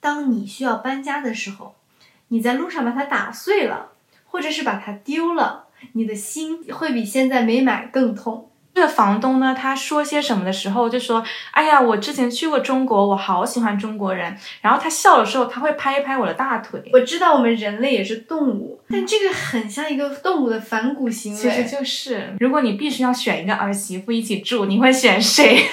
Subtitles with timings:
[0.00, 1.74] 当你需要搬家的时候，
[2.28, 3.90] 你在路上把它打碎了，
[4.24, 8.46] 或者是把它丢了，你的心会比现在没买更痛。
[8.72, 16.80] 这个房东呢，他说些什么的时候就说：“哎呀，我之前去过中国，我好喜欢中国人。”然后他笑的时候，他会拍一拍我的大腿。
[16.92, 21.38] 我知道我们人类也是动物，但这个很像一个动物的反骨行为。
[21.38, 25.66] 其实就是，如果你必须要选一个儿媳妇一起住，你会选谁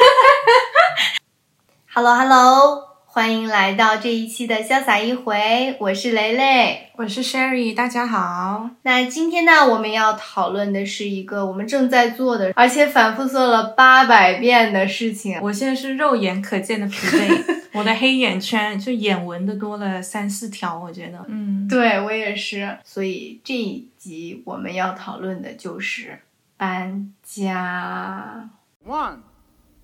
[1.93, 2.83] ？Hello Hello。
[3.17, 8.69] 欢迎来到这一期的潇洒一回，我是雷雷，我是 Sherry，大家好。
[8.83, 15.39] 那今天呢，我们要讨论的是一个我们正在做的，而且反复做了八百遍的事情。
[15.41, 21.25] 我现在是肉眼可见的疲惫， 我的黑眼圈就眼纹的多了三四条，我觉得。
[21.27, 22.77] 嗯，对我也是。
[22.83, 26.19] 所以这一集我们要讨论的就是
[26.55, 28.47] 搬家。
[28.85, 29.21] One,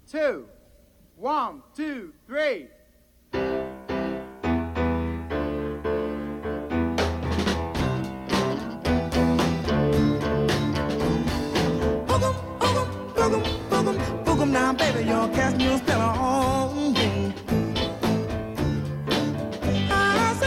[0.08, 0.44] two,
[1.20, 2.67] one, two, three.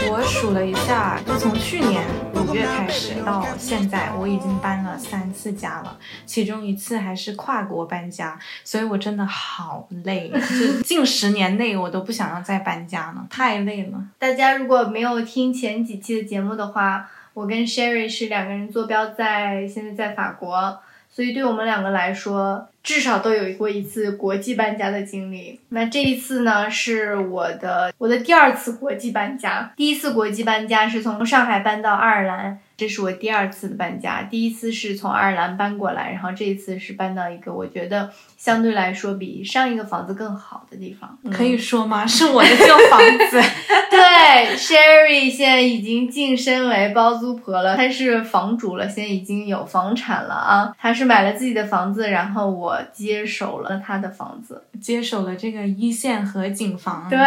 [0.08, 13.98] 我数了一下，就从去年五月开始到现在，我已经搬了三次家了，其中一次还是跨国搬家，所以我真的好累， 就近十年内我都不想要再搬家了，太累了。
[14.18, 20.80] 大家如果没有听前几期的节目的话，我跟 Sherry 是两个人坐标在现在在法国。
[21.16, 25.58] 所以对我们两个来说，至少都有过一次国际搬家的经历。
[25.70, 29.72] 那这一次呢，是我的我的第二次国际搬家。
[29.74, 32.58] 第一次国际搬家是从上海搬到爱尔兰。
[32.76, 41.18] 这是我第二次的搬家，第一次是从爱尔兰搬过来，然后这一次是搬到一个我觉得相对来说比上一个房子更好的地方。
[41.32, 42.06] 可以说吗？
[42.06, 43.42] 是我的旧房子。
[43.88, 50.74] 对，Sherry 现在已经晋升为包租婆了，她是房主了，现在已经有房产了啊。
[50.78, 57.08] 她是买了自己的房子，然后我接手了她的房子，接手了这个一线河景房。
[57.08, 57.18] 对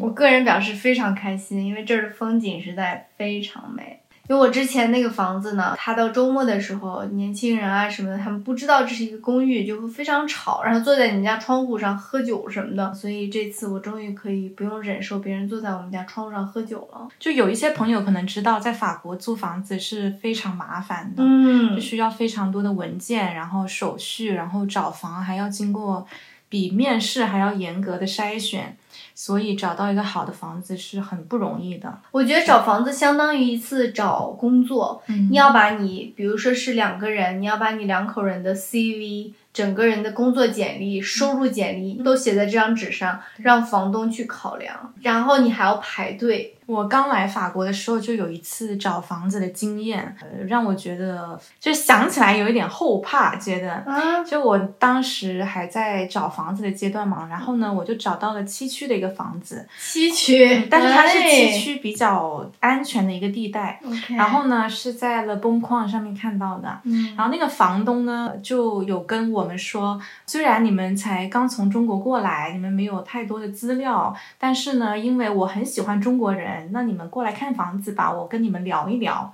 [0.00, 4.00] 我个人表示非常开心，因为这儿的风景实在非常美。
[4.26, 12.94] 因为我之前那个房子呢，它到周末的时候，年轻人啊什么的，他们不知道这是一个公寓，就会非常吵，然后坐在你家窗户上喝酒什么的。
[12.94, 17.06] 所以这次我终于可以不用忍受别人坐在我们家窗户上喝酒了。
[17.18, 26.06] 就有一些朋友可能知道，在法国租房子是非常麻烦的，嗯，就需要非常多的文件，然后手续，然后找房还要经过
[26.48, 28.76] 比面试还要严格的筛选。
[29.14, 32.00] 所以找到一个好的房子是很不容易的。
[32.10, 39.32] 我觉得找房子相当于一次找工作，你要把你，比如说是两个人，你要把你两口人的 CV。
[39.54, 46.58] 整个人的工作简历、收入简历都写在这张纸上，让房东去考量，然后你还要排队。
[46.66, 63.80] 我刚来法国的时候就有一次找房子的经验，呃，让我觉得就想起来有一点后怕，觉得啊，就我当时还在找房子的阶段嘛，然后呢，我就找到了七区的一个房子，西区，但是它是西区比较安全的一个地带，
[64.16, 69.44] 然后呢是在了崩矿上面看到的，嗯，然后那个房东呢就有跟我。
[69.44, 79.30] 们说，虽然你们才刚从中国过来，你们没有太多的资料，但是呢，因为我很喜欢中国人，那你们过来看房子吧，我跟你们聊一聊。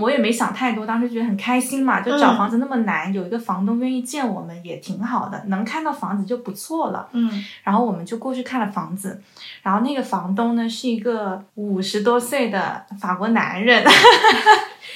[0.00, 7.08] 我也没想太多，当时觉得很开心嘛，就找房子那么难，有一个房东愿意见我们也挺好的，能看到房子就不错了。
[7.10, 9.20] 嗯，然后我们就过去看了房房子，
[9.62, 13.84] 然后那个房东呢是一个五十多岁的法国男人。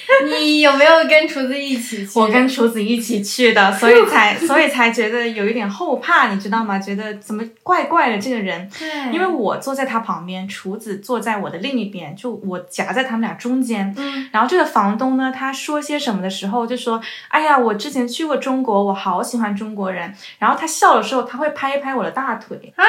[0.29, 2.19] 你有没有跟厨子一起去？
[2.19, 6.79] 我跟厨子一起去的， 所以才所以才觉得有一点后怕，你知道吗？
[6.79, 8.69] 觉得怎么怪怪的这个人。
[8.77, 9.13] 对。
[9.13, 13.93] 因为我坐在他旁边，厨子坐在我的另一边，就我夹在他们俩中间。
[13.97, 14.29] 嗯。
[14.31, 22.71] 然后这个房东呢，他说些什么的时候，就说：“哎呀，我之前去过中国，我好喜欢中国人。”然后他笑的时候，他会拍一拍我的大腿。
[22.75, 22.83] 啊。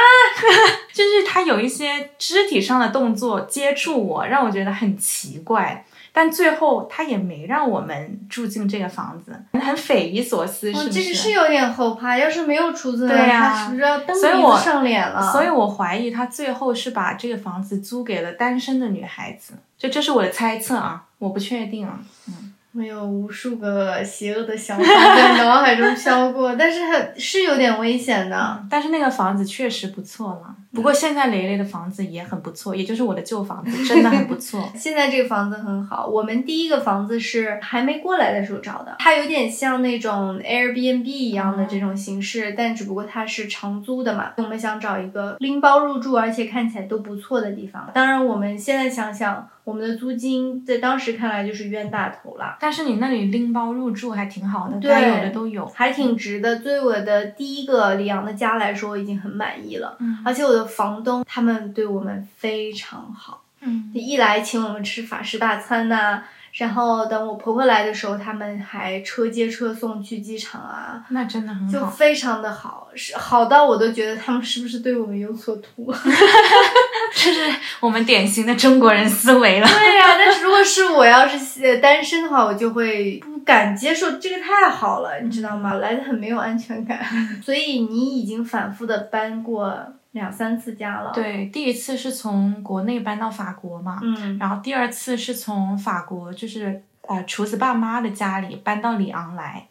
[0.92, 5.84] 就是他有一些肢体上的动作接触我，让我觉得很奇怪。
[6.16, 10.90] 但最后他也没让我们住进这个房子，很匪夷所思，是不是？
[10.90, 12.16] 这个是有点后怕。
[12.16, 15.30] 要是没有厨子，对呀，他是不是要蹬鼻子上脸了？
[15.30, 19.52] 所以我怀疑他最后是把这个房子租给了单身的女孩子。
[19.76, 22.00] 就这是我的猜测啊，我不确定啊。
[22.28, 28.62] 嗯我有无数个邪恶的想法在脑海中飘过，但是很是有点危险的。
[28.68, 30.54] 但是那个房子确实不错了。
[30.74, 34.70] 不过现在雷雷的房子也很不错，也就是我的旧房子，真的很不错。
[34.76, 36.06] 现在这个房子很好。
[36.06, 44.32] 我们第一个房子是还没过来的时候找的，它有点像那种 Airbnb 一样的这种形式，但只不过它是长租的嘛。
[44.36, 47.90] 我们想找一个拎包入住，而且看起来都不错的地方。
[47.94, 49.48] 当然，我们现在想想。
[49.66, 56.60] 我们的租金在当时看来就是冤大头了，但是你那里拎包入住还挺好的，该有的都有，还挺值的。
[56.60, 59.96] 对我的第一个里昂的家来说，我已经很满意了。
[59.98, 63.42] 嗯，而且我的房东他们对我们非常好。
[63.60, 66.22] 嗯，一来请我们吃法式大餐呐。
[66.56, 75.92] 然后等我婆婆来的时候，他们还车接车送去机场啊，那真的很好，就非常的好，是好到我都觉得他们是不是对我们有所图？
[77.14, 79.66] 这是我们典型的中国人思维了。
[79.66, 85.74] 对呀，但是如果是我 要是单身的话，我就会不敢接受，这个太好了，你知道吗？
[85.74, 86.98] 来的很没有安全感。
[87.42, 89.92] 所以你已经反复的搬过。
[90.16, 99.68] 两三次家了，对，第一次是从国内搬到法国嘛，嗯，然后第二次是从法国，就是呃厨子爸妈的家里搬到里昂来。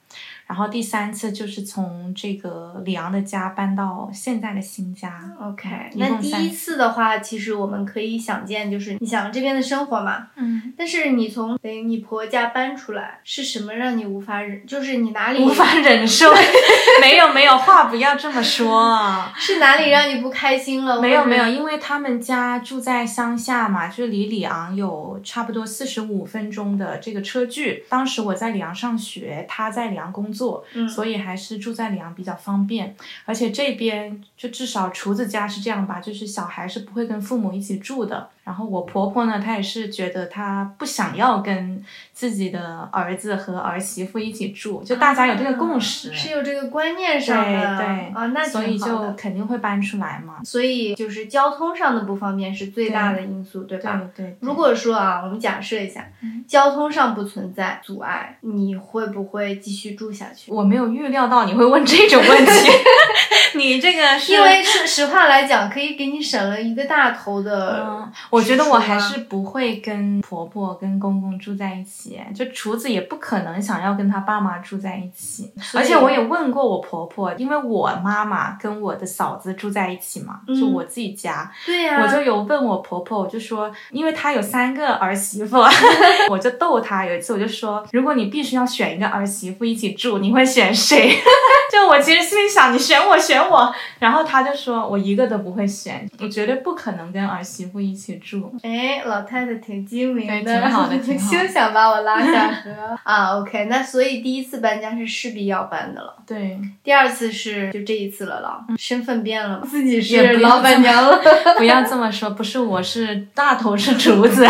[0.47, 5.19] 然后第三次就是从这个里昂的家搬到现在的新家。
[5.42, 10.27] OK，那第一次的话，其实我们可以想见，就是你想这边的生活嘛。
[10.36, 10.74] 嗯。
[10.77, 14.63] 但是你从等于你婆家搬出来，是什么让你无法忍？
[14.68, 16.31] 就是你哪里无法忍受？
[17.01, 19.25] 没有没有，话不要这么说。
[19.36, 21.01] 是哪里让你不开心了？
[21.01, 27.83] 没有没有，因为他们家住在乡下嘛，就离里昂有差不多四十五分钟的这个车距。
[27.89, 30.35] 当时我在里昂上学，他在里昂工。
[30.36, 32.96] 做，所以还是住在里昂比较方便，
[33.26, 38.30] 而且这边就至少厨子家是这样吧，就是小孩是不会跟父母一起住的。
[38.45, 41.83] 然后我婆婆呢，她也是觉得她不想要跟
[42.13, 50.36] 自己的儿子和儿媳妇一起住，就大家有这个共识，是有这个观念上的，对啊，那所以就肯定会搬出来嘛。
[50.44, 54.00] 所以就是交通上的不方便是最大的因素，对吧？
[54.15, 54.38] 对。
[54.42, 56.07] 如果说啊，我们假设一下，
[56.47, 60.51] 交通上不存在阻碍，你会不会继续住下去？
[60.51, 62.69] 我没有预料到你会问这种问题，
[63.57, 68.07] 你这个是因为是实话来讲，可以给你省了一个大头的。
[68.36, 75.52] 我觉得我还是不会跟婆婆跟公公住在一起，就厨子也不可能想要跟他爸妈住在一起。
[75.74, 81.52] 而且我也问过我婆婆，因为我妈妈跟我的嫂子住在一起嘛，就我自己家。
[81.66, 82.02] 对呀。
[82.02, 85.58] 我就有问我婆婆，我就说，因为她有三个儿媳妇，
[86.30, 87.06] 我就逗她。
[87.06, 91.10] 有一次我就说，如果你必须要选一个儿媳妇一起住，你会选谁？
[91.72, 93.74] 就我其实心里想，你选我，选我。
[94.00, 98.25] 然后她就说，我一个都不会选，我绝对不可能跟儿媳妇一起住。
[98.63, 101.31] 哎，老太太挺精明的，挺好的， 挺好。
[101.31, 102.72] 休想把我拉下 河
[103.04, 106.16] 啊！OK，那所以第一次搬家是势必要搬的了。
[106.25, 111.22] 对，第二次是就这一次了了，身份变了，自己是老板娘了。
[111.57, 114.45] 不要这么说，不是我是大头是厨子。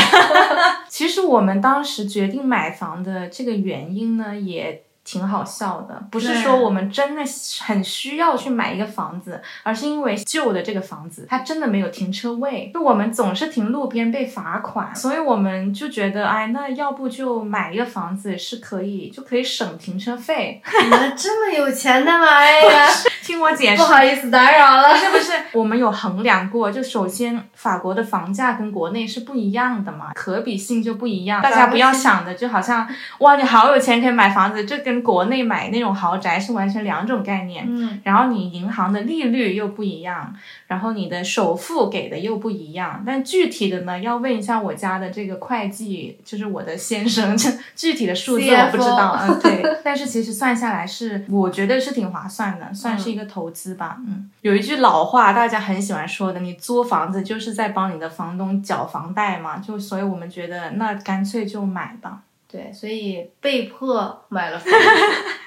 [0.87, 4.81] 其实我们当时决定买房的这个原因呢，也。
[5.05, 7.23] 挺好笑的，不是说我们真的
[7.61, 20.61] 很需要去买一个房子，而是因为旧的这个房子它真的没有停车位，就我们总是停路边被罚款，所以我们就觉得，哎，那要不就买一个房子是可以，就可以省停车费。
[20.83, 22.25] 你们这么有钱的吗？
[22.25, 22.87] 哎呀，
[23.25, 24.97] 听我解释，不好意思打扰了。
[24.97, 25.31] 是不是？
[25.53, 31.41] 我们有衡量过，就首先法国的房价跟国内是不一样的嘛，可比性就不一样。
[31.43, 32.87] 大家不要想的就好像
[33.19, 40.33] 哇，你好有钱可以买房子，这跟跟国内买那种豪宅是完全两种概念，嗯，然后你银行的利率又不一样，
[40.67, 62.21] 然后你的首付给的又不一样，但具体的呢，要问一下我家的这个会计，就是我的先生，这 具体的数字我不知道嗯，对，但是其实算下来是，我觉得是挺划算的，算是一个投资吧，嗯，有一句老话大家很喜欢说的，你租房子就是在帮你的房东缴房贷嘛，就所以我们觉得那干脆就买吧。
[62.47, 64.75] 对，所以被迫买了房子。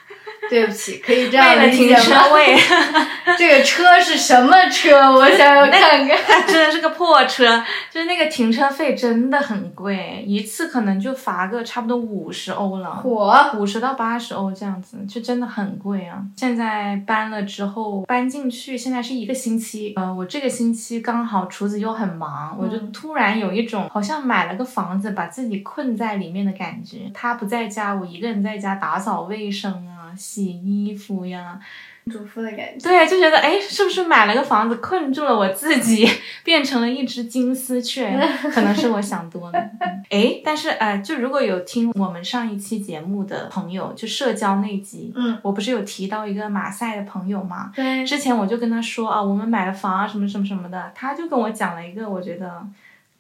[0.48, 2.24] 对不起，可以这样理解吗？
[3.36, 4.96] 这个车是什么车？
[5.12, 6.46] 我想要 看看。
[6.46, 12.96] 真的是个破车，就是那个停车费真的很贵，一次可能就罚个差不多五十欧了。
[12.96, 16.22] 火，五十到八十欧这样子，就真的很贵啊！
[16.36, 19.92] 现在搬了之后搬进去，现在是一个星期。
[19.96, 27.10] 呃，我这个星期刚好厨子又很忙，我就突然有一种好像买了个房子把自己困在里面的感觉。
[27.12, 29.97] 他不在家，我一个人在家打扫卫生啊。
[30.16, 31.58] 洗衣服呀，
[32.06, 32.88] 主妇的感觉。
[32.88, 36.08] 对，就觉得哎，是不是买了个房子困住了我自己，
[36.42, 38.18] 变成了一只金丝雀？
[38.52, 39.58] 可能是我想多了。
[40.10, 47.70] 哎，但是哎，就如果有听我们上一期节目的朋友，就社交那集，嗯，我不是有提到一个马赛的朋友嘛？
[47.74, 52.62] 对，之前我就跟他说啊，我们买了房啊，什么什么什么的，他就跟我讲了一个我觉得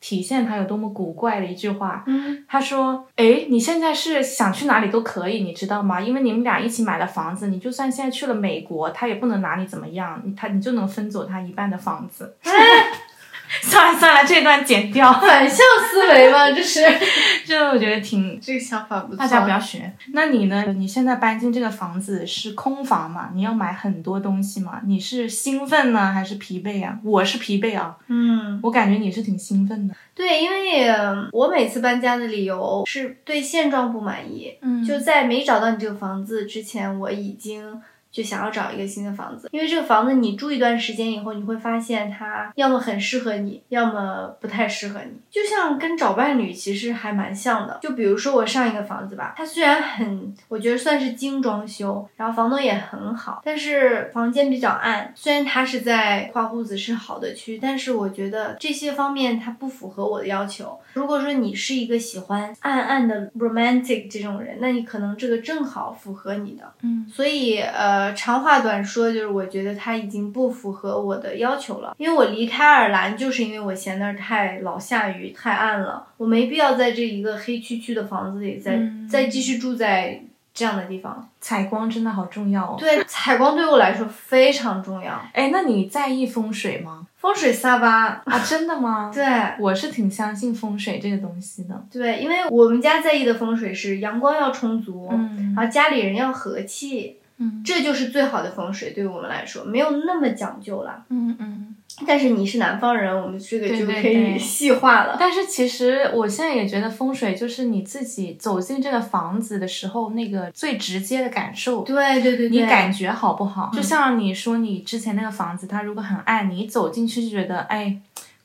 [0.00, 2.04] 体现他有多么古怪的一句话。
[2.06, 6.00] 嗯，他说：“哎，你现在是想去哪里都可以，你知道吗？
[6.00, 12.36] 因为你们俩一起买了房子，你就算现在去了美国，他也不能拿你怎么样，你他你就能分走他一半的房子。
[13.62, 15.58] 算了算了，这段剪掉，反向
[15.90, 16.80] 思维嘛，这是
[17.46, 19.16] 就我觉得挺这个想法不错。
[19.16, 19.92] 大家不要学。
[20.12, 20.64] 那你呢？
[20.76, 23.30] 你现在搬进这个房子是空房嘛？
[23.34, 24.80] 你要买很多东西嘛？
[24.84, 26.98] 你是兴奋呢，还是疲惫啊？
[27.02, 29.94] 我是疲惫啊，嗯，我感觉你是挺兴奋的。
[30.14, 47.78] 对，因为呃我每次搬家的理由是对现状不满意，嗯就在没找到你这个房子之前，我已经就想要找一个新的房子，因为这个房子你住一段时间以后，你会发现它要么很适合你，要么不太适合你，就像跟找伴侣其实还蛮像的。
[47.82, 55.12] 就比如说我上一个房子吧，它虽然很，我觉得算是精装修，然后房东也很好，但是房间比较暗。
[55.14, 60.78] 虽然它是在花户子是好的区，但是我觉得这些方面它不符合我的要求。
[60.94, 66.72] 如果说你是一个喜欢暗暗的 romantic 这种人，那你可能这个正好符合你的。
[66.82, 71.94] 嗯所以呃，长话短说，就是我觉得它已经不符合我的要求了。
[71.98, 81.28] 因为我离开爱尔兰，就是因为我嫌那儿太老下雨、太暗了，我没必要在这一个黑黢黢的房子里再、嗯再继续住在这样的地方。
[81.40, 82.76] 采光真的好重要哦。
[82.78, 85.18] 对，采光对我来说非常重要。
[85.32, 87.06] 哎，那你在意风水吗？
[87.16, 89.10] 风水沙巴，啊，真的吗？
[89.14, 89.24] 对
[89.58, 91.82] 我是挺相信风水这个东西的。
[91.90, 98.90] 对，因为我们家在意的风水是阳光要充足，嗯然后家里人要和气，嗯这就是最好的风水。
[98.90, 101.04] 对于我们来说，没有那么讲究了。
[101.08, 101.74] 嗯嗯。
[102.06, 105.16] 但是你是南方人，我们这个就可以细化了。
[105.18, 111.82] 但是其实我现在也觉得风水就是你自己走进这个房子的时候那个最直接的感受。
[111.82, 113.70] 对对对对，你感觉好不好？
[113.74, 117.98] 就像你说你之前那个房子，它如果很暗，你一走进去就觉得哎，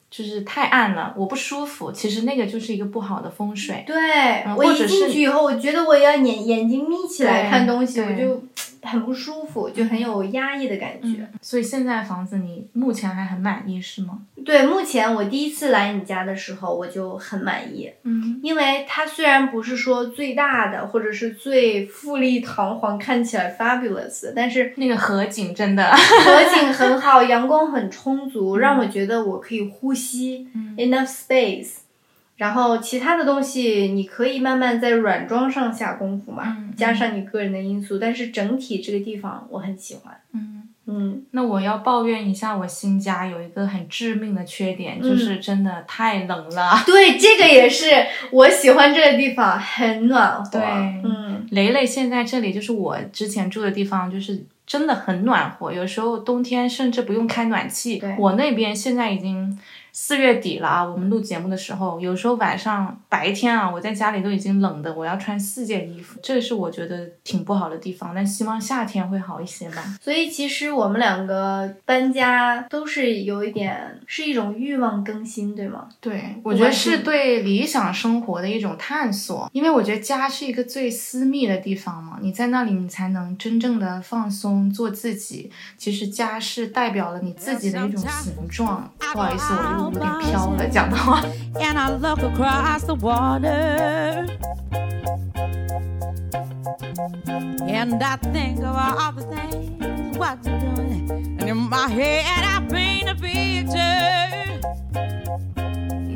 [0.09, 1.91] 就是太暗了，我不舒服。
[1.91, 3.83] 其实那个就是一个不好的风水。
[3.85, 3.95] 对、
[4.55, 8.41] 我一进去以后，我觉得我要眼眼睛眯起来看东西，我就
[8.83, 11.27] 很不舒服，就很有压抑的感觉。
[11.41, 14.19] 所以现在房子你目前还很满意是吗？
[14.45, 31.82] 对，目前我第一次来你家的时候，我就很满意，嗯因为它虽然不是说最大的，或者是最富丽堂皇、看起来 fabulous，但是那个河景真的，河景很好，阳光很充足，让我觉得我可以呼吸、嗯 enough space。
[32.37, 40.15] 然后其他的东西你可以慢慢在软装上下功夫嘛，嗯加上你个人的因素，但是整体这个地方我很喜欢。
[40.33, 40.59] 嗯。
[40.85, 46.73] 嗯，那我要抱怨一下，我新家有一个很致命的缺点，嗯就是真的太冷了。
[46.85, 47.85] 对，这个也是
[48.31, 50.51] 我喜欢这个地方，很暖和。
[50.51, 58.13] 对嗯，雷雷现在这里就是我之前住的地方，就是真的很暖和，有时候冬天甚至不用开暖气对。
[58.19, 59.57] 我那边现在已经
[59.95, 68.11] 四月底了啊，我们录节目的时候，有时候晚上白天啊，我在家里都已经冷的，我要穿四件衣服，这是我觉得挺不好的地方。
[68.15, 69.83] 但希望夏天会好一些吧。
[70.01, 75.87] 所以其实我们两个搬家都是有一点是一种欲望更新，对吗？
[76.01, 85.51] 对，我觉得是对理想生活的一种探索，因为我觉得家是一个最私密的地方嘛，你在那里你才能真正的放松，做自己。
[85.77, 88.91] 其实家是代表了你自己的一种形状。
[88.97, 91.22] 不好意思，我又有点 飘了，讲的话。
[91.60, 94.26] and I look across the water.
[97.66, 101.10] And I think of all the things what you're doing.
[101.40, 103.48] And in my head, I paint a picture.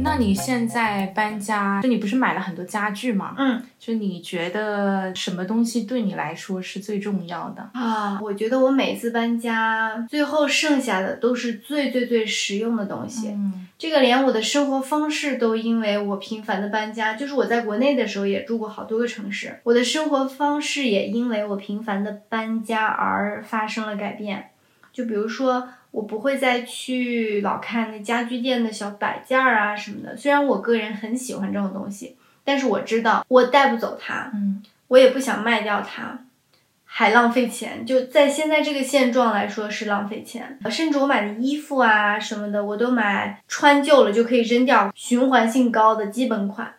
[0.04, 3.36] 那你现在搬家，就你不是买了很多家具吗？
[3.38, 7.70] 嗯就你觉得什么东西对你来说是最重要的？
[7.74, 13.30] 啊，我觉得我每次搬家，最后剩下的都是最最最实用的东西。
[13.30, 24.50] 嗯这个连我的生活方式都因为我频繁的搬家，就是我在国内的时候也住过好多个城市，我的生活方式也因为我频繁的搬家而发生了改变。
[24.92, 36.20] 就比如说，我不会再去老看那家居店的小摆件儿啊什么的，虽然我个人很喜欢这种东西，但是我知道我带不走它，嗯我也不想卖掉它，
[36.86, 37.86] 还浪费钱。
[37.86, 46.74] 就在现在这个现状来说是浪费钱，甚至我买的衣服啊什么的，我都买穿旧了就可以扔掉，循环性高的基本款。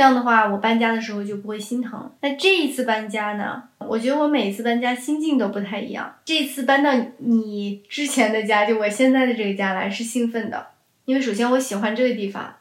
[0.00, 2.10] 这样的话，我搬家的时候就不会心疼。
[2.22, 3.64] 那这一次搬家呢？
[3.76, 6.16] 我觉得我每次搬家心境都不太一样。
[6.24, 10.68] 这次搬到你之前的家，就我现在的这个家来，是兴奋的，
[11.04, 12.56] 因为首先我喜欢这个地方，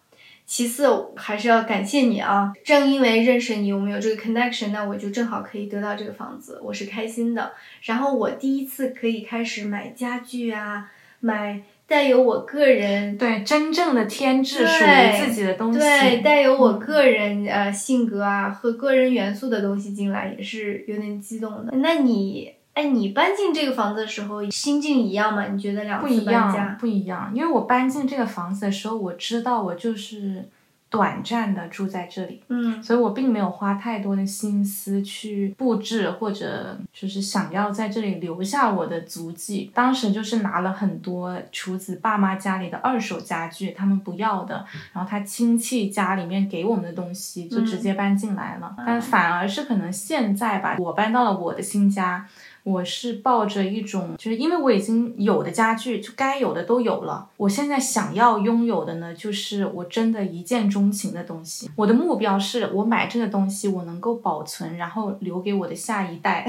[0.46, 2.52] 其次还是要感谢你啊。
[2.62, 7.54] 正因为认识你，我们有这个 connection，那我就正好可以得到这个房子，我是开心的。
[7.84, 10.92] 然后我第一次可以开始买家具啊，
[11.22, 11.62] 买。
[11.90, 21.76] 带有我个人对真正的天质属于自己的东西，对带有我个人呃性格啊和个人元素的东西进来，也是有点激动的。
[21.78, 25.48] 那你哎，你搬进这个房子的时候心境一样吗？
[25.48, 27.32] 你觉得两次搬家不一样？
[27.34, 30.48] 因为我搬进这个房子的时候，我知道我就是。
[30.90, 39.70] 短暂的住在这里，嗯，所以我并没有花太多的心思去布置，或者就是想要在这里留下我的足迹。
[39.74, 48.76] 当时就是拿了很多厨子爸妈家里的二手家具，他们不要的，然后他亲戚家里面给我们的东西就直接搬进来了。
[48.86, 52.28] 但反而是可能现在吧，我搬到了我的新家。
[52.64, 57.28] 我是抱着一种，就是因为我已经有的家具，就该有的都有了。
[57.38, 61.70] 我现在想要拥有的呢，就是我真的一见钟情的东西。
[61.76, 66.46] 我的目标是我买这个东西，我能够保存，然后留给我的下一代，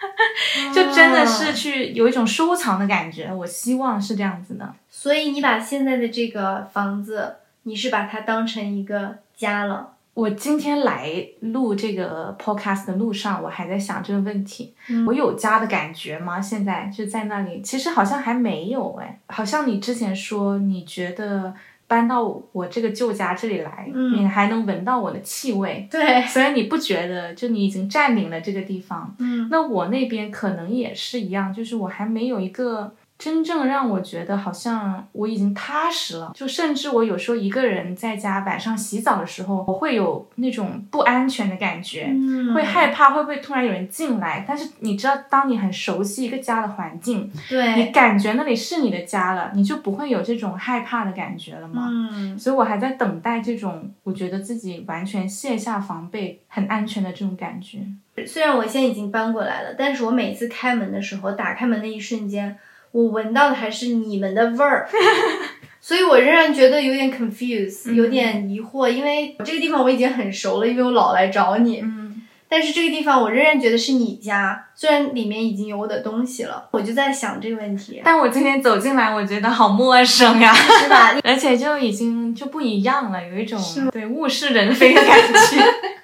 [0.74, 3.32] 就真的是去有一种收藏的感觉。
[3.32, 4.74] 我希望是这样子的。
[4.88, 9.94] 所以你把现在的这个房子，你是把它当成一个家了。
[10.20, 11.10] 我今天来
[11.40, 14.74] 录这个 podcast 的路上，我还在想这个问题。
[15.06, 16.38] 我有家的感觉吗？
[16.38, 19.18] 现在就在那里，其实好像还没有哎。
[19.28, 21.54] 好像你之前说，你觉得
[21.86, 22.22] 搬到
[22.52, 25.88] 我这个旧家这里来，你还能闻到我的气味。
[25.90, 29.16] 对，所以你不觉得，就你已经占领了这个地方。
[29.20, 32.92] 嗯，那我那边可能也是一样，就是我还没有一个。
[33.20, 42.10] 真正让我觉得好像我已经踏实了，就甚至我有时候一个人在家晚上洗澡的时候，我会有那种不安全的感觉，
[42.54, 44.42] 会害怕会不会突然有人进来。
[44.48, 51.88] 但是你知道，当你很熟悉一个家的环境，对你感觉那里是你的家了，你就不会有这种害怕的感觉了嘛。
[51.90, 57.80] 嗯，所以我还在等待这种，我觉得自己完全卸下防备、很安全的这种感觉。
[58.26, 62.56] 虽然我现在已经搬过来了，但是我每次开门的时候，打开门的一瞬间。
[62.92, 64.88] 我闻到的还是你们的味儿，
[65.80, 71.80] 所以我仍然觉得有点 confused，有点疑惑，因为这个地方我已经很熟了，因为我老来找你。
[71.80, 78.02] 嗯，但是这个地方我仍然觉得是你家，虽然里面已经有我的东西了，我就在想这个问题。
[78.04, 81.14] 但我今天走进来，我觉得好陌生呀，是吧？
[81.22, 83.60] 而且就已经就不一样了，有一种
[83.92, 85.64] 对物是人非的感觉。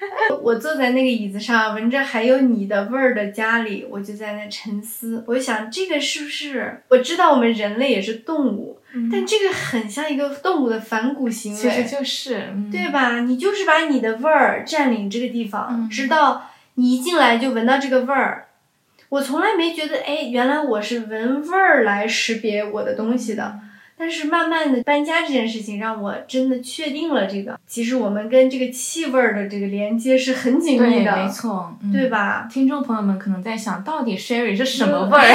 [0.46, 5.24] 我坐在那个椅子上，闻着还有你的味儿的家里，我就在那沉思。
[5.26, 6.82] 我就想，这个是不是？
[6.88, 8.78] 我知道我们人类也是动物，
[9.10, 11.58] 但这个很像一个动物的反骨行为。
[11.58, 13.22] 其实就是，对吧？
[13.22, 18.46] 你就是把你的味儿占领这个地方，直到你一进来就闻到这个味儿。
[19.08, 23.58] 我从来没觉得，哎，原来我是闻味儿来识别我的东西的。
[23.98, 32.46] 但是慢慢的搬家这件事情让我真的确定了这个，其实我们跟这个气味的这个连接是很紧密的，没错，对吧？
[32.52, 35.34] 听众朋友们可能在想到底 Sherry 是什么味儿？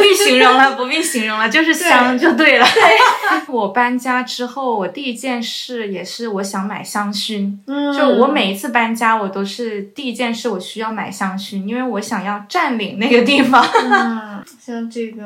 [0.00, 2.66] 不必形容了，不必形容了， 就是香就对了。
[3.48, 7.56] 我搬家之后，我第一件事也是我想买香薰。
[7.66, 13.62] 嗯，就我每一次搬家，我都是第一件事我需要买香薰，因为我想要占领那个地方。
[13.62, 15.22] 嗯，像这个，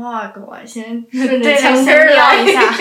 [0.00, 2.72] 哇个我先顺着香根聊一下。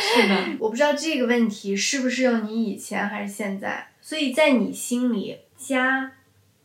[0.00, 3.86] 是的，我不知道这个问题是不是用你以前还是现在。
[4.02, 6.12] 所以在你心里，家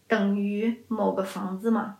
[0.07, 1.95] 等于某个房子吗？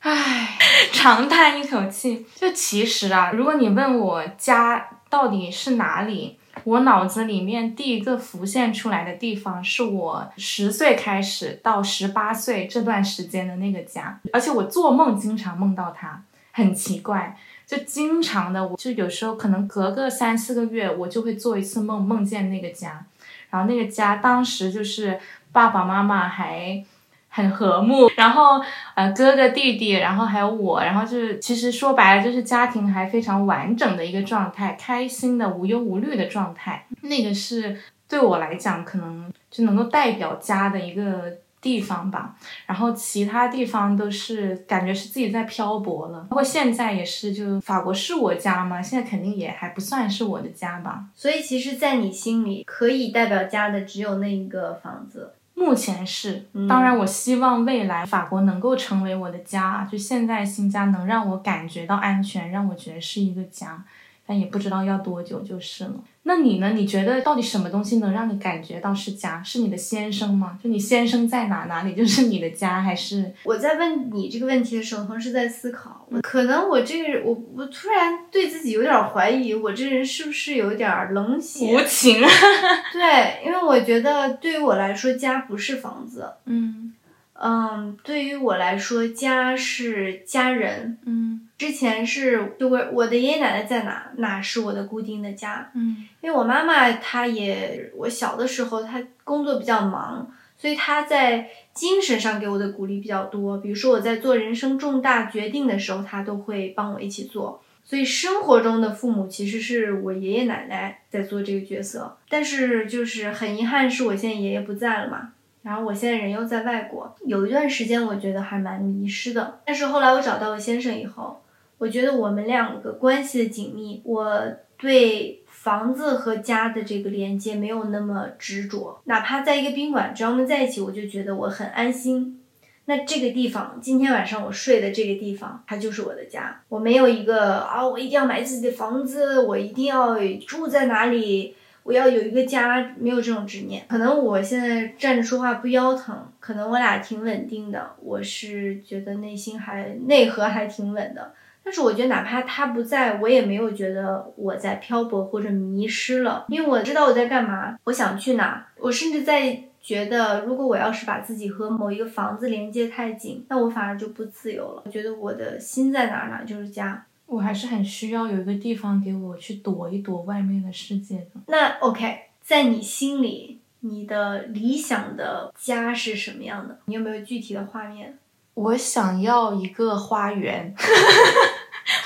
[0.00, 0.56] 唉，
[0.92, 2.24] 长叹一口气。
[2.36, 23.04] 就其实啊，如果你问我家到底是哪里，我脑子里面第一个浮现出来的地方是我十岁开始到十八岁这段时间的那个家，而且我做梦经常梦到它，很奇怪，就经常的，我就有时候可能隔个三四个月，我就会做一次梦，梦见那个家，
[23.50, 25.18] 然后那个家当时就是
[25.50, 26.84] 爸爸妈妈还。
[27.28, 28.60] 很和睦，然后
[28.94, 36.86] 呃哥哥弟弟，然后还有我，然后就是其实说白了就是家庭还非常完整的一个状态，开心的无忧无虑的状态。
[37.02, 42.34] 那个是对我来讲可能就能够代表家的一个地方吧。
[42.66, 48.82] 然后其他地方都是感觉是自己在漂泊了，包括现在也是，就法国是我家吗？
[48.82, 51.04] 现在肯定也还不算是我的家吧。
[51.14, 55.34] 所以其实，在你心里可以代表家的只有那一个房子。
[55.58, 59.86] 目前是，当然，我希望未来法国能够成为我的家。
[59.90, 63.84] 就现在新家能让我感觉到安全，让我觉得是一个家。
[64.24, 65.94] 但也不知道要多久就是了。
[66.28, 66.72] 那你呢？
[66.74, 69.42] 你觉得到底什么东西能让你感觉到是家？
[69.42, 70.58] 是你的先生吗？
[70.62, 73.32] 就你先生在哪，哪里就是你的家，还是？
[73.44, 81.74] 我在问你这个问题的时候，同时在思考，可能我这个人，我我突然对自己有点怀疑，我这人是不是有点冷血？
[81.74, 82.20] 无情。
[82.92, 86.28] 对，因为我觉得对于我来说，家不是房子。
[86.44, 86.92] 嗯
[87.40, 90.98] 嗯，对于我来说，家是家人。
[91.06, 91.27] 嗯
[91.58, 95.70] 之前是就我我的爷爷奶奶在哪，哪是我的固定的家。
[95.74, 103.58] 嗯因为我妈妈她也，我小的时候她工作比较忙，所以她在精神上给我的鼓励比较多。
[103.58, 107.60] 比如说我在做人生重大决定的时候，她都会帮我一起做。
[107.84, 115.32] 所以生活中的父母其实是我爷爷奶奶在做这个角色，但是就是很遗憾，是我现在爷爷不在了嘛。
[115.62, 119.60] 然后我现在人又在外国，有一段时间我觉得还蛮迷失的。
[119.64, 121.42] 但是后来我找到了先生以后，
[121.78, 124.42] 我觉得我们两个关系的紧密，我
[124.76, 129.00] 对房子和家的这个连接没有那么执着。
[129.04, 132.40] 哪怕在一个宾馆，只要我们在一起，我就觉得我很安心。
[132.86, 136.62] 那这个地方，今天晚上我睡的这个地方，它就是我的家。
[136.68, 143.84] 我没有一个啊，我一定要买自己的房子，我一定要住在哪里，我要有一个家，没有这种执念。
[143.88, 151.34] 可能我现在站着说话不腰疼，可能我俩挺稳定的，我是觉得内心还内核还挺稳的。
[151.68, 158.66] 但是我觉得，哪怕他不在，我也没有觉得我在漂泊或者迷失了，因为我知道我在干嘛，我想去哪。
[158.78, 164.82] 我甚至在觉得，如果我要是把自己和某一个房子连接太紧，那我反而就不自由了。
[164.86, 167.04] 我觉得我的心在哪儿，哪儿就是家。
[167.26, 171.32] 我还是很需要有一个地方给我去躲一躲外面的世界的。
[171.48, 176.78] 那 OK，在你心里，你的理想的家是什么样的？
[176.86, 178.16] 你有没有具体的画面？
[178.54, 180.74] 我想要一个花园，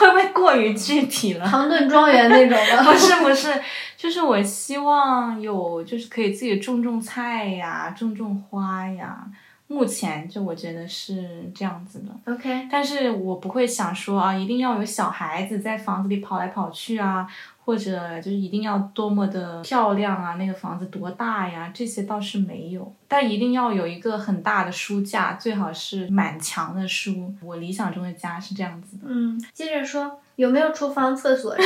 [0.02, 1.46] 会不会过于具体了？
[1.46, 2.82] 唐顿庄园那种的？
[2.84, 3.48] 不是不是，
[3.96, 9.24] 就是我希望有，就是可以自己种种菜呀，种种花呀。
[9.68, 17.26] 目前就我觉得是这样子的，OK，但是我不会想说啊，一定要有小孩子在房子里跑来跑去啊，
[17.64, 22.94] 或者就是一定要多么的漂亮啊，那个房子多大呀，这些倒是没有。
[23.06, 27.32] 但一定要有一个很大的书架，最好是满墙的书。
[27.42, 29.04] 我理想中的家是这样子的。
[29.06, 31.56] 嗯，接着说，有没有厨房、厕所？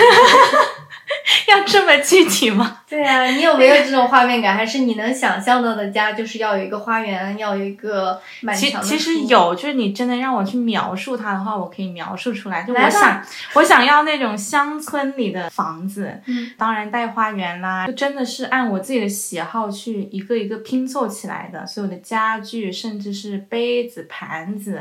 [1.49, 2.81] 要这么具体吗？
[2.89, 4.57] 对啊，你有没有这种画面感？
[4.57, 12.65] 还是你能想象到的家就是要有一个花园，要有一个满其墙的其实有，就是你真的让我去描述它的话，我可以描述出来。
[12.65, 13.25] 就我想，
[13.55, 24.81] 我想要那种乡村里的房子，嗯，当然带花园啦，就真的是按我自己的喜好去一个一个拼凑起来的，所有的家具，甚至是杯子、盘子。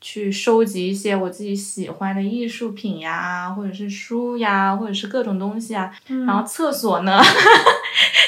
[0.00, 5.92] 去收集一些我自己喜欢的艺术品呀，或者是书呀，或者是各种东西啊。
[6.08, 7.20] 嗯然后厕所呢，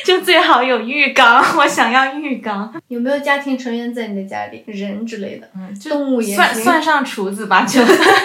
[0.08, 2.72] 就最好有浴缸，我想要浴缸。
[2.88, 5.46] 有没有家庭成员在你的家里，人之类的？
[5.54, 7.78] 嗯，就动物也算行算上厨子吧，就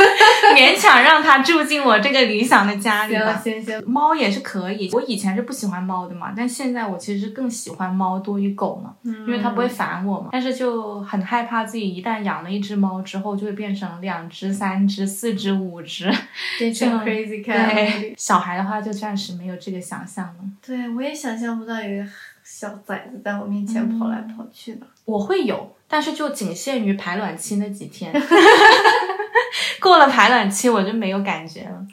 [0.55, 3.33] 勉强让它住进我这个理想的家里行吧。
[3.43, 10.29] 行行，猫也是可以，我以前是不喜欢猫的嘛，但现在我其实更喜欢猫多于狗嘛，因为它不会烦我嘛。
[10.31, 16.09] 但是就很害怕自己一旦养了一只猫之后，就会变成两只、三只、四只、五只。
[16.57, 17.73] 变成 crazy cat。
[17.73, 20.35] 对，小孩的话就暂时没有这个想象了。
[20.65, 22.05] 对，我也想象不到有一个
[22.43, 24.85] 小崽子在我面前跑来跑去的。
[25.05, 28.13] 我会有，但是就仅限于排卵期那几天，
[29.79, 31.85] 过了排卵期我就没有感觉了。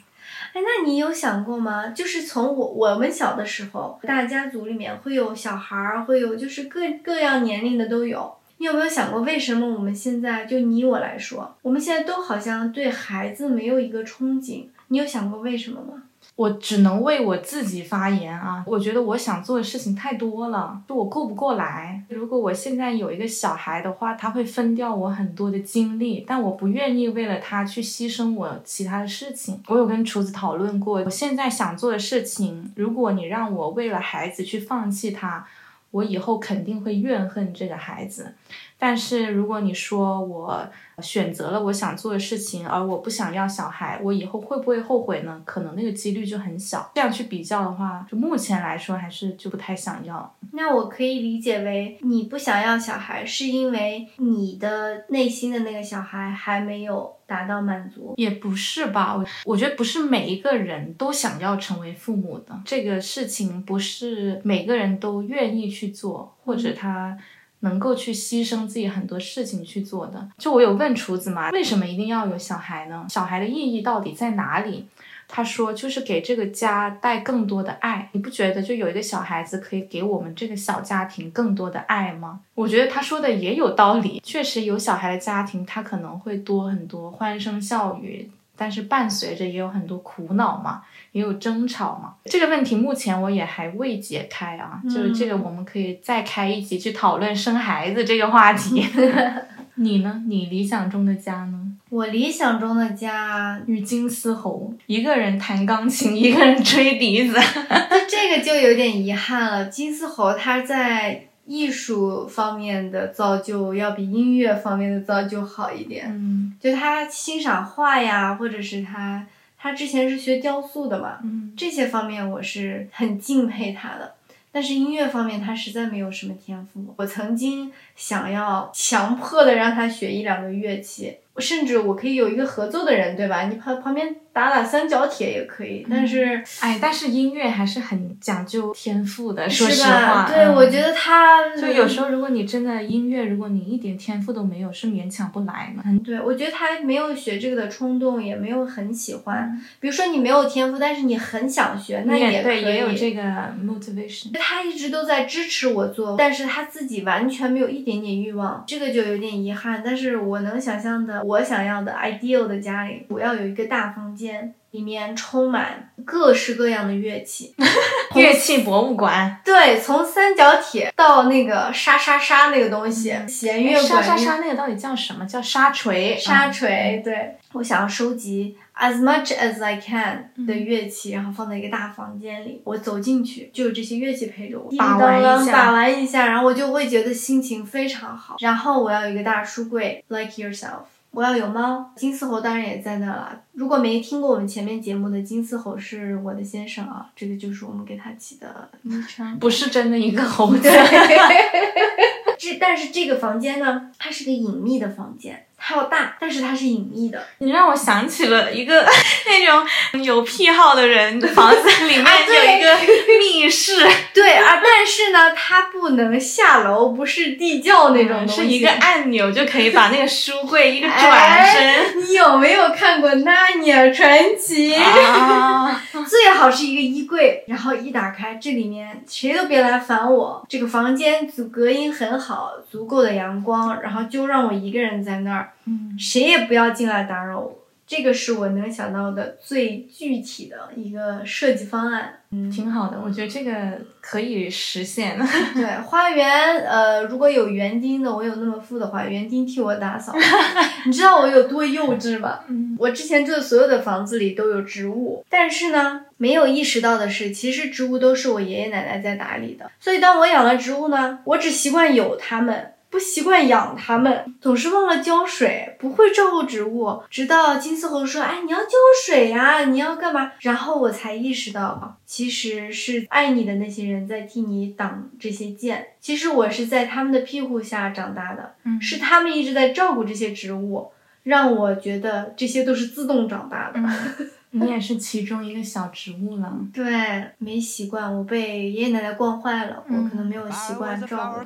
[0.53, 1.87] 哎，那你有想过吗？
[1.87, 8.33] 就是从我我们小的时候，大家族里面会有小孩儿，会有就是各各样年龄的都有。
[8.57, 14.65] 你有没有想过，为什么我们现在就你我来说，我们现在都好像对孩子没有一个憧憬？
[14.89, 16.03] 你有想过为什么吗？
[16.35, 18.63] 我只能为我自己发言啊！
[18.65, 22.03] 我觉得我想做的事情太多了，就我顾不过来。
[22.09, 29.61] 如果我现在有一个小孩的话，他会分掉我很多的精力，但我不愿意为了他去牺牲我其他的事情。
[29.67, 35.45] 我有跟厨子讨论过，我现在想做的事情，如果你让我为了孩子去放弃他，
[35.91, 38.33] 我以后肯定会怨恨这个孩子。
[38.77, 40.67] 但是如果你说我
[40.99, 45.39] 选择了我想做的事情，而我不想要小孩，我以后会不会后悔呢？
[45.45, 46.91] 可能那个几率就很小。
[46.95, 50.35] 这样去比较的话，就目前来说还是就不太想要。
[50.53, 58.13] 那我可以理解为你不想要小孩，是因为你的内心的那个小孩还没有达到满足。
[58.17, 67.17] 也不是吧，我我觉得不是每一个人都想要成为父母的，这个事情不是每个人都愿意去做，或者他
[67.61, 70.27] 能够去牺牲自己很多事情去做的。
[70.37, 73.05] 就我有问厨子嘛，为什么一定要有小孩呢？
[73.07, 74.87] 小孩的意义到底在哪里？
[75.33, 78.09] 他说就是给这个家带更多的爱。
[78.11, 82.41] 你不觉得就有一个小孩子可以给我们这个小家庭更多的爱吗？
[82.53, 90.83] 我觉得他说的也有道理，确实有小孩的家庭，他可能会多很多欢声笑语，但是伴随着也有很多苦恼嘛。
[91.13, 92.15] 也有争吵嘛？
[92.25, 98.85] 这个问题目前我也还未解开啊，就是这个我们可以再开一集去讨论生孩子这个话题。
[99.75, 100.23] 你呢？
[100.27, 101.70] 你理想中的家呢？
[101.91, 107.33] 我理想中的家与金丝猴一个人弹钢琴，一个人吹笛子，
[107.67, 109.65] 那这个就有点遗憾了。
[109.65, 119.27] 金丝猴他在艺术方面的造就要比音乐方面的造就好一点，嗯就他欣赏画呀，或者是他
[119.57, 124.15] 他之前是学雕塑的嘛，嗯这些方面我是很敬佩他的。
[124.53, 126.93] 但是音乐方面，他实在没有什么天赋。
[126.97, 133.47] 我曾经想要强迫的让他学一两个乐器，甚至我可以有一个合作的人，对吧？
[133.47, 135.85] 你旁旁边打打三角铁也可以。
[135.89, 140.25] 但是，哎，但是音乐还是很讲究天赋的，说是实话。
[140.25, 140.31] 吧？
[140.31, 145.83] 对，嗯我觉得他就有时候，如果你真的音乐，如果你一点天赋都没有，是勉强不来嘛。
[146.05, 149.49] 对，我觉得他没有学这个的冲动，也没有很喜欢。
[149.53, 152.61] 嗯比如说你没有天赋，但是你很想学，那你也对。
[152.61, 153.21] 也有这个
[153.65, 154.29] motivation。
[154.33, 159.81] 他一直都在支持我做，但是他自己完全没有一点点欲望，这个就有点遗憾。
[159.83, 167.55] 但是我能想象的，我想要的 ideal 的家里，我要有一个大房间，里面充满各式各样的乐器。
[168.15, 175.25] 乐器博物馆，对，从三角铁到那个沙沙沙那个东西，弦乐哎沙管沙沙那个到底叫什么？
[175.25, 176.17] 叫沙锤。
[176.17, 182.61] 沙嗯锤，对我想要收集 as much as I can 的乐器，然后放在一个大房间里。
[182.65, 188.35] 我走进去就有这些乐器陪着我，把玩一下把玩一下，然后我就会觉得心情非常好。
[188.39, 190.83] 然后我要有一个大书柜，like yourself。
[191.11, 193.41] 我要有猫，金丝猴当然也在那了。
[193.51, 199.37] 如果没听过我们前面节目的，金丝猴是我的先生啊，这个就是我们给他起的昵称。
[199.37, 200.69] 不是真的一个猴子。
[202.39, 207.23] 这但是这个房间呢，它是个隐秘的房间，它要大，但是它是隐秘的。
[207.37, 208.83] 你让我想起了一个
[209.27, 212.77] 那种有癖好的人的房子 里面啊有一个
[213.19, 218.41] 密室，对啊，但是呢，它不能下楼，不是地窖那种东西。
[218.41, 221.53] 是一个按钮就可以把那个书柜一个转哎
[221.85, 222.01] 身。
[222.01, 230.43] 你有没有看过《纳尼亚传奇》啊，最好是一个衣柜，然后一打开，这里面谁都别来烦我。
[230.49, 237.57] 这个房间足隔音很好，足够的阳光，然后就让我一个人在那儿，嗯谁也不要进来打扰我。
[237.87, 242.19] 这个是我能想到的最具体的一个设计方案。
[242.33, 243.51] 嗯，挺好的，我觉得这个
[243.99, 245.19] 可以实现。
[245.53, 250.13] 对，花园，呃，如果有园丁的，我有那么富的话，园丁替我打扫。
[250.85, 252.39] 你知道我有多幼稚吗？
[252.47, 259.69] 嗯我之前住的所有的房子里都有植物，但是呢，没有意识到的是，其实植物都是我爷爷奶奶在打理的。
[259.81, 262.70] 所以当我养了植物呢，我只习惯有它们。
[262.91, 267.01] 不习惯养它们，总是忘了浇水，不会照顾植物。
[267.09, 268.71] 直到金丝猴说：“哎，你要浇
[269.05, 275.87] 水呀、你要干嘛？”然后我才意识到，其实是爱你的那些人在替你挡这些箭。
[276.01, 280.91] 其实我是在他们的庇护下长大的，嗯是他们一直在照顾这些植物，
[281.23, 283.79] 让我觉得这些都是自动长大的。
[284.51, 286.53] 你也是其中一个小植物了。
[286.73, 291.45] 对，没习惯，我被爷爷奶奶惯坏了，我可能没有 If 习 I 惯 was a 照 flower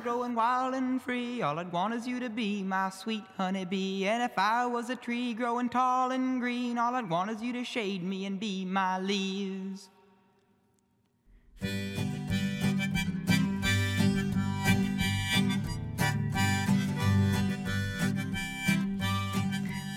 [11.58, 12.15] 它。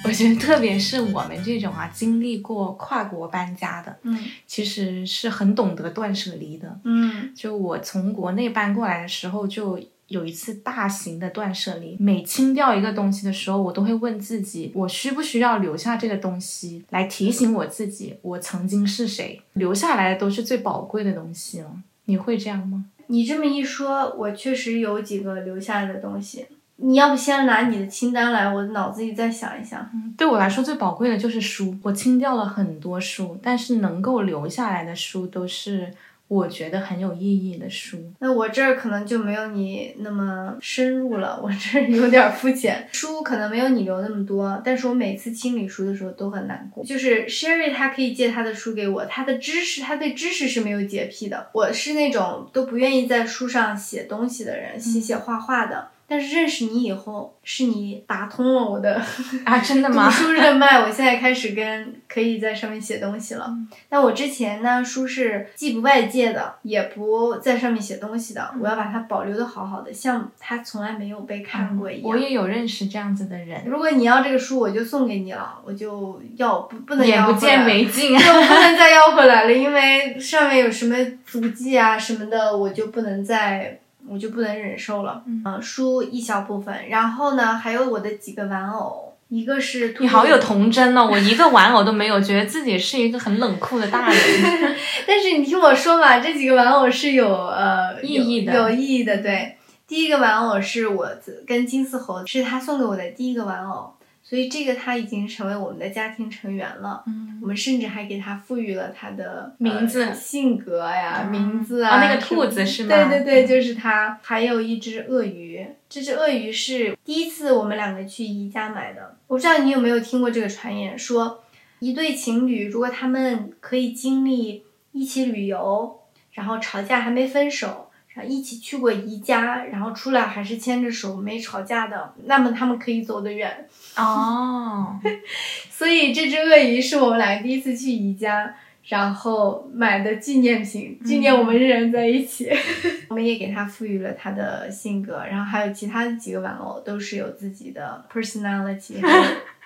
[0.05, 6.79] 我觉得特别是我们这种啊，经历过跨国搬家的，嗯其实是很懂得断舍离的。
[6.83, 11.95] 嗯就我从国内搬过来的时候，就有一次大型的断舍离。
[11.99, 19.41] 每清掉一个东西的时候，我都会问自己，我需不需要留下这个东西，来提醒我自己，我曾经是谁。
[19.53, 21.71] 留下来的都是最宝贵的东西了。
[22.05, 22.85] 你会这样吗？
[23.07, 26.45] 你这么一说，我确实有几个留下来的东西。
[26.81, 29.89] 你要不先拿你的清单来，我脑子里再想一想。
[30.17, 31.77] 对我来说，最宝贵的就是书。
[31.83, 35.91] 我清掉了很多书，但是能够留下来的书都是
[36.27, 37.97] 我觉得很有意义的书。
[38.19, 42.87] 那我这儿可能就没有你那么深入了，我这儿有点肤浅。
[42.91, 46.83] 书可能没有你留那么多，但是我每次清理书的时候都很难过。
[46.83, 51.49] 就是 Sherry 他可以借他的书给我，他的知识，他对知识是没有洁癖的。
[51.53, 55.89] 我是那种都不愿意在书上写东西的人，写写画画的。
[56.09, 58.99] 但是认识你以后，是你打通了我的
[59.45, 60.09] 啊，真的读吗？
[60.11, 63.45] 书热脉，我现在开始跟可以在上面写东西了。
[63.47, 72.03] 嗯但我之前呢，书是既不外借的，也不在上面写东西的，嗯我要把它保留的好好的，像它从来没有被看过一样。
[72.03, 78.17] 我也有认识这样子的人，如果你要这个书，我就送给你了，我就要不不能眼不见要回来为净。
[78.17, 80.95] 就不能再要回来了，因为上面有什么
[81.25, 85.23] 足迹啊什么的，我就不能再，我就不能忍受了。
[85.25, 94.17] 嗯书一小部分，然后呢，还有我的几个玩偶，一个是兔你好有童真哦，我一个玩偶都没有，觉得自己是一个很冷酷的大人。
[95.07, 99.17] 但是你听我说嘛，这几个玩偶是有呃意义的有有意义的。
[99.21, 99.57] 对，
[99.87, 101.07] 第一个玩偶是我
[101.45, 103.93] 跟金丝猴，是他送给我的第一个玩偶，
[104.29, 107.03] 所以这个它已经成为我们的家庭成员了。
[107.07, 111.95] 嗯我们甚至还给它赋予了它的名字呃性格呀、啊名字啊。
[111.95, 114.19] 哦那个兔子是吗对对对，就是它。
[114.21, 119.17] 还有一只鳄鱼，这只鳄鱼是第一次我们两个去宜家买的。
[119.27, 121.41] 我不知道你有没有听过这个传言，说
[121.79, 126.01] 一对情侣如果他们可以经历一起旅游，
[126.33, 127.88] 然后吵架还没分手。
[128.13, 133.67] 然后一起去过宜家，然后出来还是牵着手没吵架的，那么他们可以走得远。
[133.95, 134.99] 哦，
[135.69, 138.53] 所以这只鳄鱼是我们俩第一次去宜家，
[138.85, 142.49] 然后买的纪念品，纪念我们仍然在一起。
[143.09, 148.95] 我们也给它赋予了它的性格，然后还有其他的几个玩偶都是有自己的 personality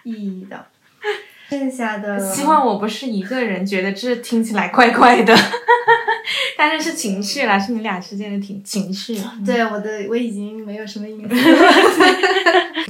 [0.04, 0.66] 意义的。
[1.60, 5.36] 剩下的 希望我不是一个人觉得这听起来怪怪的，
[6.58, 9.20] 但是是情绪啦，是你俩之间的情情绪。
[9.46, 11.36] 对我的我已经没有什么隐私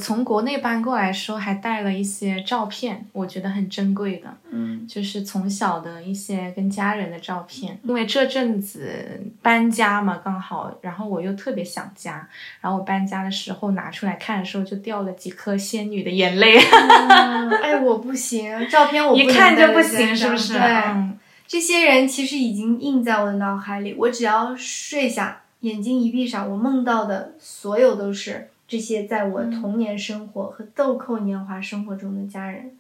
[0.04, 7.80] 从国内搬过来的时候，还带了一些照片，我觉得很珍贵的，嗯就是从小的一些跟家人的照片。
[7.84, 12.28] 因为这阵子搬家嘛，刚好，然后我又特别想家，
[12.60, 20.54] 然后我搬家的时候拿出来看的时候，就掉了几颗仙女的眼泪， 嗯哎，我不行，照片我不一看就不行，是不是？
[20.54, 20.62] 对。
[20.62, 32.76] 嗯这些人其实已经印在我的脑海里，我只要睡下，眼睛一闭上，我梦到的所有都是这些在我童年生活和豆蔻年华生活中的家人。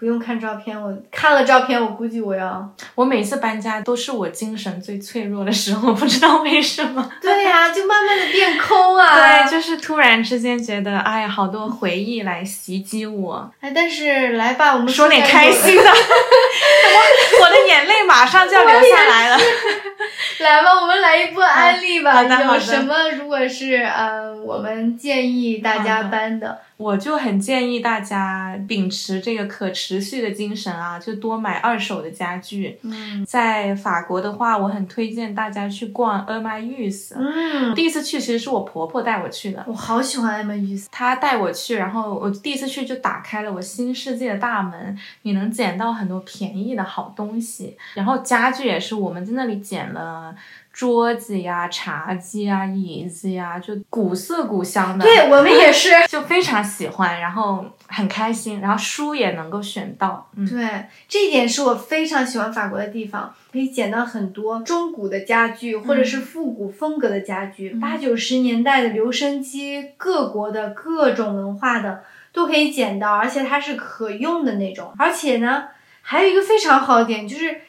[0.00, 2.66] 不用看照片，我看了照片，我估计我要……
[2.94, 7.06] 我每次搬家都是我精神最脆弱的时候，不知道为什么。
[7.20, 9.14] 对呀、 就慢慢的变空啊。
[9.14, 13.52] 对，就是突然之间觉得，哎呀，好多回忆来袭击我。
[13.60, 19.38] 哎，但是来吧，我们说点点开心的，我 我的眼泪马上就要流下来了。
[20.40, 22.22] 来吧，我们来一波安利吧。
[22.22, 32.78] 有什么如果是呃，我们建议大家搬的，我就很建议大家秉持这个可持续的精神啊，就多买二手的家具。
[32.82, 40.88] 嗯在法国的话，我很推荐大家去逛 e r m a u s 嗯，第一次去其实是我婆婆带我去的，我好喜欢 M 雨丝。
[40.90, 47.76] 她带我去，然后我第一次去就打开了我新世界的大门，你能捡到很多便宜的好东西。
[47.92, 50.34] 然后家具也是我们在那里捡了
[50.72, 55.04] 桌子呀、茶几呀、椅子呀，就古色古香的。
[55.04, 55.90] 对我们也是。
[56.10, 72.02] 就非常喜欢，然后很开心，然后书也能够选到，嗯，对，这一点是我非常喜欢法国的地方，可以捡到很多中古的家具，或者是复古风格的家具，八九十年代的留声机，各国的各种文化的
[72.32, 74.92] 都可以捡到，而且它是可用的那种。
[74.98, 75.68] 而且呢，
[76.02, 77.60] 还有一个非常好的点就是。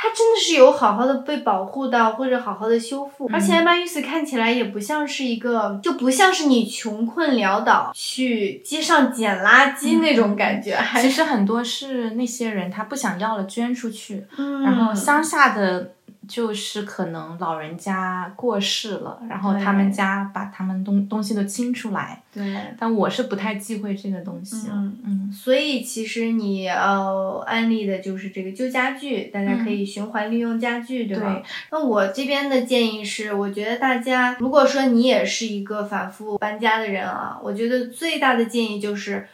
[0.00, 14.62] 它真的是有好好的被保护到，或者好好的修复，而且艾玛玉斯看起来也不像是一个，就不像是你穷困潦倒去街上捡垃圾那种感觉，还其实很多是那些人他不想要了捐出去，嗯。
[14.62, 15.94] 然后乡下的
[16.28, 31.32] 就是可能老人家过世了，然后他们家把他们东东西都清出来，对，但我是不太忌讳这个东西，嗯嗯所以其实你呃安利的就是这个旧家具，大家可以循环利用家具，对吧？
[31.32, 39.26] 对那我这边的建议是，我觉得大家如果说你也是一个反复搬家的人啊，我觉得最大的建议就是。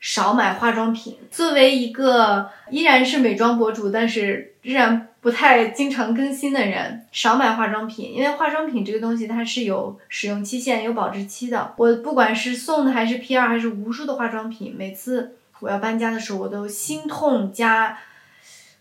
[0.00, 1.16] 少买化妆品。
[1.30, 11.74] 作为一个依然是美妆博主，但是依然不太经常更新的人，少买化妆品，因为化妆品这个东西它是有使用期限、有保质期的。
[11.76, 17.96] 我不管是送的还是 PR 还是无数的化妆品，每次我要搬家的时候，我都心痛加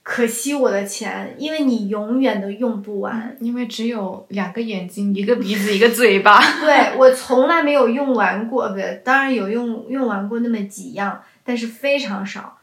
[0.02, 3.38] 可惜我的钱，因为你永远都用不完。
[3.40, 6.42] 因为只有两个眼睛、一个鼻子、 一个嘴巴。
[6.60, 12.58] 对我从来没有用完过，不对，当然有用用完过那么几样，但是非常少，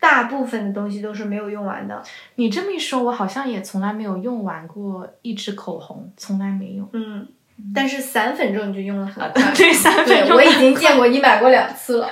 [0.00, 2.02] 大部分的东西都是没有用完的。
[2.36, 6.88] 你这么一说，我好像也从来没有用完过一支口红，从来没有。
[6.94, 7.28] 嗯，
[7.74, 9.30] 但是散粉这种就用了很快。
[9.54, 12.08] 对，三分对，钟我已经见过你买过两次了。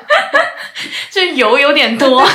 [1.11, 2.23] 这油有点多。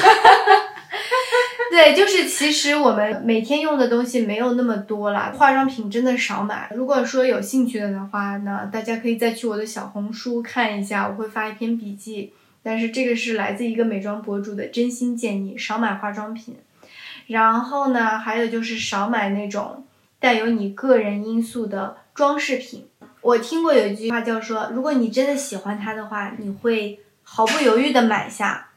[1.71, 6.69] 对，就是其实我们每天用的东西没有那么多啦，化妆品真的少买。
[6.75, 12.33] 如果说有兴趣的话呢，大家可以再去我的小红书看一下，我会发一篇笔记。
[12.63, 16.55] 但是这个是来自一个美妆博主的真心建议，少买化妆品。
[17.27, 19.85] 然后呢，还有就是少买那种
[20.19, 22.87] 带有你个人因素的装饰品。
[23.21, 28.69] 我听过有一句话叫说，如果你真的喜欢它的话，你会毫不犹豫的买下。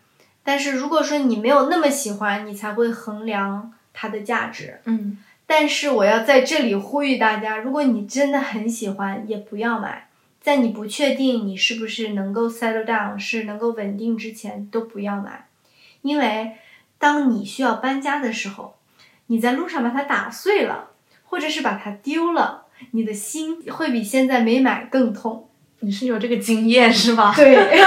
[0.45, 4.81] 但是如果说你没有那么喜欢，你才会衡量它的价值。
[4.85, 10.06] 嗯，但是我要在这里呼吁大家，如果你真的很喜欢，也不要买。
[10.47, 15.49] 在你不确定你是不是能够 settle down，是能够稳定之前，都不要买。
[16.03, 16.53] 因为
[17.01, 18.77] 当你需要搬家的时候，
[19.27, 20.91] 你在路上把它打碎了，
[21.25, 25.49] 或者是把它丢了，你的心会比现在没买更痛。
[25.81, 27.35] 你是有这个经验是吧？
[27.35, 27.85] 对，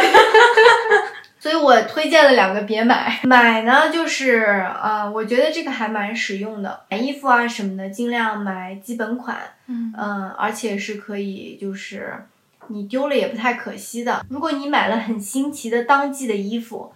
[1.39, 3.21] 所以我推荐了两个别买。
[3.23, 4.43] 买呢，就是
[4.83, 9.37] 呃，我觉得这个还蛮实用的，买衣服啊什么的，尽量买基本款，
[9.67, 12.25] 嗯嗯、而且是可以就是
[12.69, 14.25] 你丢了也不太可惜的。
[14.29, 16.93] 如果你买了很新奇的当季的衣服，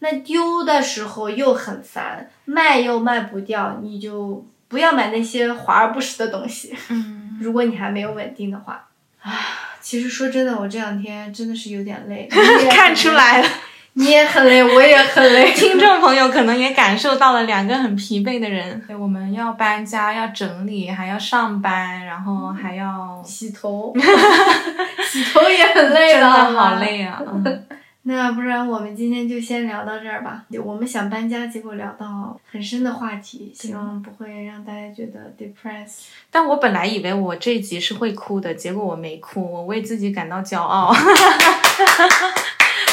[0.00, 6.76] 那丢的时候又很烦，卖又卖不掉，你就不要买那些华而不实的东西。
[6.90, 8.88] 嗯，如果你还没有稳定的话，
[9.22, 9.30] 啊，
[9.80, 12.28] 其实说真的，我这两天真的是有点累，
[12.70, 13.48] 看出来了，
[13.94, 15.52] 你也很累，我也很累。
[15.56, 18.82] 听众朋友可能也感受到了两个很疲惫的人。
[18.86, 23.94] 对，我们要搬家，要整理，还要上班，然后还要洗头，
[25.04, 26.76] 洗头也很累真的，好。
[26.76, 27.22] 累啊！
[27.26, 27.66] 嗯
[28.04, 30.42] 那不然我们今天就先聊到这儿吧。
[30.64, 36.06] 我们想搬家，结果聊到很深的话题，希望不会让大家觉得 depressed。
[36.28, 40.92] 但我本来以为我这一集是会哭的，结果我没哭，我为自己感到骄傲。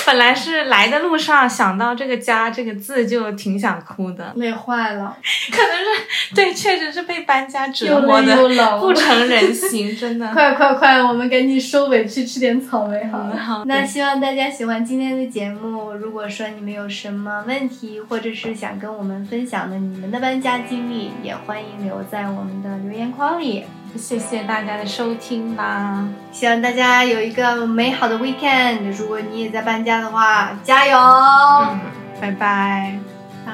[0.10, 5.16] 本来是来的路上想到这个“家”这个字就挺想哭的，累坏了，
[5.54, 8.80] 可能是对，确实是被搬家折磨的冷。
[8.80, 10.28] 不成人形， 真的。
[10.34, 13.34] 快快快，我们赶紧收尾去吃点草莓好了。
[13.36, 15.92] 嗯好那希望大家喜欢今天的节目。
[15.94, 23.64] 如果说你们有什么问题，或者是想跟我们分享的你们的搬家经历，也欢迎留在我们的留言框里。
[23.98, 26.08] 谢谢大家的收听啦！
[26.32, 28.92] 希望大家有一个美好的 weekend。
[28.98, 30.98] 如果你也在搬家的话，加油！
[30.98, 31.80] 嗯，
[32.22, 33.00] 拜拜。
[33.46, 33.52] 拜。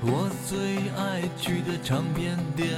[0.00, 0.58] 我最
[0.96, 2.68] 爱去的唱片店，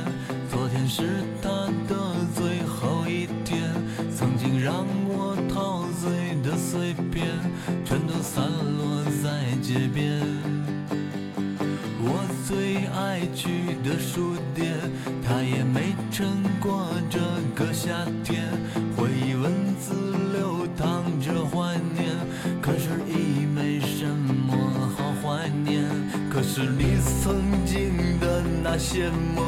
[0.50, 1.48] 昨天是它
[1.88, 1.96] 的
[2.34, 3.60] 最后一天。
[4.16, 4.74] 曾经让
[5.06, 6.10] 我陶醉
[6.42, 7.26] 的碎片，
[7.84, 10.20] 全都散落在街边。
[12.50, 13.48] 最爱去
[13.84, 14.74] 的书店，
[15.24, 16.26] 它也没撑
[16.58, 17.20] 过这
[17.54, 18.42] 个夏天。
[18.96, 19.94] 回忆文字
[20.32, 22.10] 流淌着怀念，
[22.60, 24.56] 可是已没什么
[24.96, 25.84] 好怀念。
[26.28, 29.46] 可是你曾经的那些梦，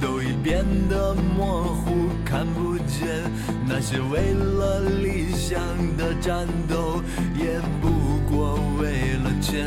[0.00, 3.08] 都已变得模糊，看不见。
[3.68, 5.58] 那些为了理想
[5.96, 7.02] 的战斗，
[7.36, 7.90] 也不
[8.32, 9.66] 过为了钱。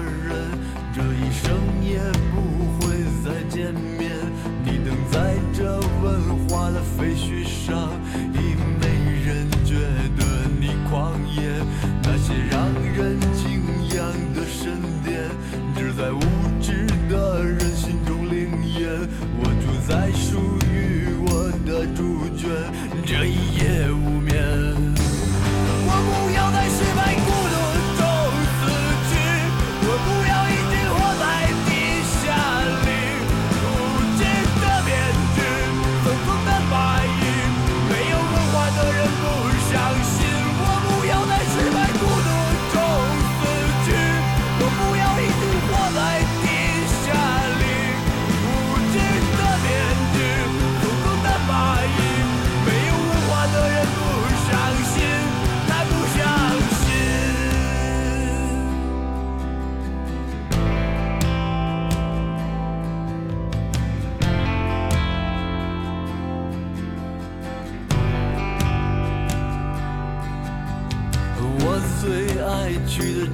[0.00, 0.50] 人，
[0.94, 1.50] 这一生
[1.82, 1.98] 也
[2.30, 4.01] 不会再见面。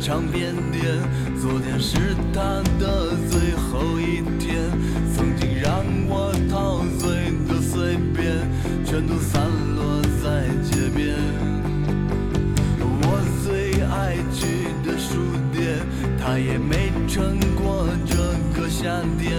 [0.09, 0.82] 唱片店，
[1.38, 2.40] 昨天是他
[2.80, 4.56] 的最后一天。
[5.14, 8.48] 曾经让我陶醉的碎片，
[8.86, 9.42] 全都散
[9.76, 11.14] 落在街边。
[12.80, 15.20] 我最爱去的书
[15.52, 15.76] 店，
[16.18, 18.16] 他也没撑过这
[18.59, 18.88] 个夏
[19.18, 19.38] 天。